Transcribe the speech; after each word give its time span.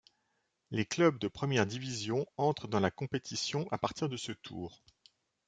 Les 0.71 0.83
clubs 0.83 1.19
de 1.19 1.27
première 1.27 1.67
division 1.67 2.25
entrent 2.37 2.67
dans 2.67 2.79
la 2.79 2.89
compétition 2.89 3.67
à 3.69 3.77
partir 3.77 4.09
de 4.09 4.17
ce 4.17 4.31
tour. 4.31 4.81